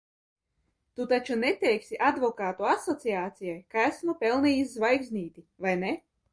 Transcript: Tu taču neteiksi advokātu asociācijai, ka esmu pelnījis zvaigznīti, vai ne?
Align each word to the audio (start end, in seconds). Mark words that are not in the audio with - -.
Tu 0.99 1.05
taču 1.11 1.37
neteiksi 1.41 1.99
advokātu 2.07 2.67
asociācijai, 2.71 3.55
ka 3.77 3.87
esmu 3.93 4.19
pelnījis 4.25 4.77
zvaigznīti, 4.81 5.49
vai 5.67 5.79
ne? 5.87 5.97